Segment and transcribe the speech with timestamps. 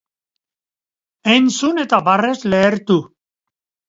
[1.33, 2.97] Entzun eta barrez lehertu!